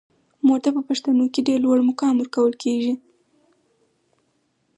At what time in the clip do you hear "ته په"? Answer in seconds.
0.63-0.81